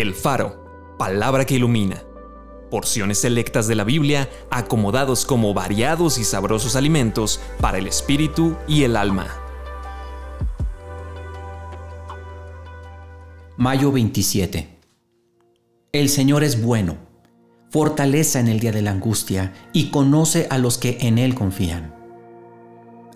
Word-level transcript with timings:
El 0.00 0.14
Faro, 0.14 0.94
palabra 0.96 1.44
que 1.44 1.56
ilumina. 1.56 2.04
Porciones 2.70 3.18
selectas 3.18 3.66
de 3.66 3.74
la 3.74 3.82
Biblia 3.82 4.30
acomodados 4.48 5.24
como 5.24 5.54
variados 5.54 6.18
y 6.18 6.24
sabrosos 6.24 6.76
alimentos 6.76 7.40
para 7.60 7.78
el 7.78 7.88
espíritu 7.88 8.54
y 8.68 8.84
el 8.84 8.96
alma. 8.96 9.26
Mayo 13.56 13.90
27. 13.90 14.78
El 15.90 16.08
Señor 16.08 16.44
es 16.44 16.62
bueno, 16.62 16.98
fortaleza 17.70 18.38
en 18.38 18.46
el 18.46 18.60
día 18.60 18.70
de 18.70 18.82
la 18.82 18.92
angustia 18.92 19.52
y 19.72 19.90
conoce 19.90 20.46
a 20.48 20.58
los 20.58 20.78
que 20.78 20.98
en 21.00 21.18
Él 21.18 21.34
confían. 21.34 21.92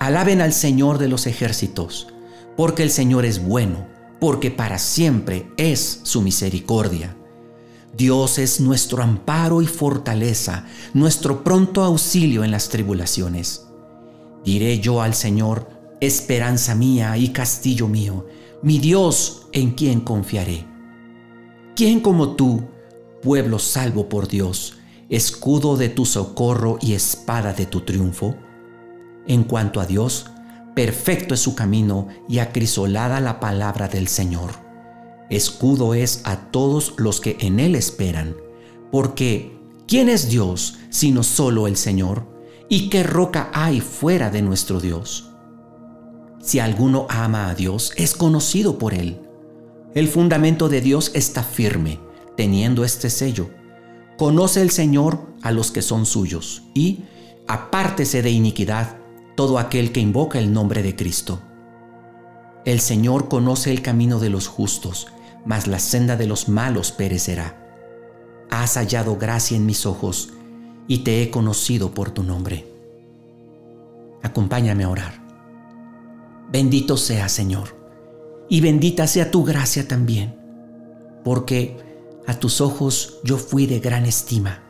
Alaben 0.00 0.40
al 0.40 0.52
Señor 0.52 0.98
de 0.98 1.06
los 1.06 1.28
ejércitos, 1.28 2.08
porque 2.56 2.82
el 2.82 2.90
Señor 2.90 3.24
es 3.24 3.40
bueno 3.40 3.86
porque 4.22 4.52
para 4.52 4.78
siempre 4.78 5.50
es 5.56 6.02
su 6.04 6.22
misericordia. 6.22 7.16
Dios 7.96 8.38
es 8.38 8.60
nuestro 8.60 9.02
amparo 9.02 9.62
y 9.62 9.66
fortaleza, 9.66 10.64
nuestro 10.94 11.42
pronto 11.42 11.82
auxilio 11.82 12.44
en 12.44 12.52
las 12.52 12.68
tribulaciones. 12.68 13.66
Diré 14.44 14.78
yo 14.78 15.02
al 15.02 15.14
Señor, 15.14 15.68
esperanza 16.00 16.76
mía 16.76 17.16
y 17.16 17.30
castillo 17.30 17.88
mío, 17.88 18.24
mi 18.62 18.78
Dios 18.78 19.48
en 19.50 19.72
quien 19.72 19.98
confiaré. 19.98 20.68
¿Quién 21.74 21.98
como 21.98 22.36
tú, 22.36 22.62
pueblo 23.22 23.58
salvo 23.58 24.08
por 24.08 24.28
Dios, 24.28 24.76
escudo 25.08 25.76
de 25.76 25.88
tu 25.88 26.06
socorro 26.06 26.78
y 26.80 26.92
espada 26.92 27.54
de 27.54 27.66
tu 27.66 27.80
triunfo? 27.80 28.36
En 29.26 29.42
cuanto 29.42 29.80
a 29.80 29.86
Dios, 29.86 30.26
perfecto 30.74 31.34
es 31.34 31.40
su 31.40 31.54
camino 31.54 32.08
y 32.28 32.38
acrisolada 32.38 33.20
la 33.20 33.40
palabra 33.40 33.88
del 33.88 34.08
Señor. 34.08 34.52
Escudo 35.30 35.94
es 35.94 36.22
a 36.24 36.50
todos 36.50 36.94
los 36.96 37.20
que 37.20 37.36
en 37.40 37.60
Él 37.60 37.74
esperan, 37.74 38.36
porque 38.90 39.58
¿quién 39.86 40.08
es 40.08 40.28
Dios 40.28 40.78
sino 40.90 41.22
solo 41.22 41.66
el 41.66 41.76
Señor? 41.76 42.26
¿Y 42.68 42.88
qué 42.88 43.02
roca 43.02 43.50
hay 43.52 43.80
fuera 43.80 44.30
de 44.30 44.42
nuestro 44.42 44.80
Dios? 44.80 45.30
Si 46.40 46.58
alguno 46.58 47.06
ama 47.08 47.48
a 47.48 47.54
Dios, 47.54 47.92
es 47.96 48.14
conocido 48.14 48.78
por 48.78 48.94
Él. 48.94 49.20
El 49.94 50.08
fundamento 50.08 50.68
de 50.68 50.80
Dios 50.80 51.10
está 51.14 51.42
firme, 51.42 52.00
teniendo 52.36 52.84
este 52.84 53.10
sello. 53.10 53.50
Conoce 54.18 54.62
el 54.62 54.70
Señor 54.70 55.20
a 55.42 55.52
los 55.52 55.70
que 55.70 55.82
son 55.82 56.06
suyos, 56.06 56.62
y 56.74 57.04
apártese 57.46 58.22
de 58.22 58.30
iniquidad 58.30 59.01
todo 59.34 59.58
aquel 59.58 59.92
que 59.92 60.00
invoca 60.00 60.38
el 60.38 60.52
nombre 60.52 60.82
de 60.82 60.94
Cristo. 60.94 61.40
El 62.64 62.80
Señor 62.80 63.28
conoce 63.28 63.70
el 63.70 63.82
camino 63.82 64.20
de 64.20 64.30
los 64.30 64.46
justos, 64.46 65.08
mas 65.44 65.66
la 65.66 65.78
senda 65.78 66.16
de 66.16 66.26
los 66.26 66.48
malos 66.48 66.92
perecerá. 66.92 67.58
Has 68.50 68.76
hallado 68.76 69.16
gracia 69.16 69.56
en 69.56 69.66
mis 69.66 69.86
ojos 69.86 70.32
y 70.86 70.98
te 70.98 71.22
he 71.22 71.30
conocido 71.30 71.92
por 71.92 72.10
tu 72.10 72.22
nombre. 72.22 72.66
Acompáñame 74.22 74.84
a 74.84 74.90
orar. 74.90 75.22
Bendito 76.52 76.96
sea, 76.96 77.28
Señor, 77.28 77.76
y 78.48 78.60
bendita 78.60 79.06
sea 79.06 79.30
tu 79.30 79.42
gracia 79.42 79.88
también, 79.88 80.36
porque 81.24 81.78
a 82.26 82.34
tus 82.34 82.60
ojos 82.60 83.20
yo 83.24 83.38
fui 83.38 83.66
de 83.66 83.80
gran 83.80 84.04
estima, 84.04 84.62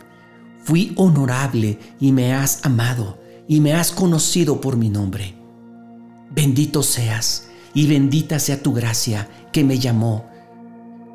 fui 0.62 0.92
honorable 0.96 1.78
y 1.98 2.12
me 2.12 2.32
has 2.32 2.64
amado 2.64 3.18
y 3.48 3.60
me 3.60 3.74
has 3.74 3.92
conocido 3.92 4.60
por 4.60 4.76
mi 4.76 4.88
nombre. 4.88 5.34
Bendito 6.30 6.82
seas 6.82 7.48
y 7.74 7.86
bendita 7.86 8.38
sea 8.38 8.62
tu 8.62 8.72
gracia 8.72 9.28
que 9.52 9.64
me 9.64 9.78
llamó. 9.78 10.26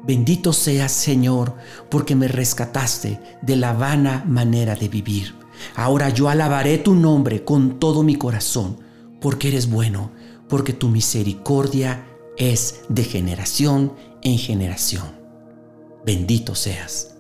Bendito 0.06 0.54
seas, 0.54 0.92
Señor, 0.92 1.56
porque 1.90 2.16
me 2.16 2.28
rescataste 2.28 3.20
de 3.42 3.56
la 3.56 3.74
vana 3.74 4.24
manera 4.28 4.76
de 4.76 4.88
vivir. 4.88 5.36
Ahora 5.76 6.10
yo 6.10 6.30
alabaré 6.30 6.78
tu 6.78 6.96
nombre 6.96 7.44
con 7.44 7.80
todo 7.80 8.04
mi 8.04 8.16
corazón, 8.16 8.78
porque 9.20 9.50
eres 9.50 9.70
bueno, 9.70 10.12
porque 10.48 10.74
tu 10.74 10.88
misericordia 10.88 12.06
es 12.38 12.82
de 12.90 13.04
generación 13.04 13.94
en 14.22 14.38
generación. 14.38 15.18
Bendito 16.06 16.56
seas. 16.56 17.17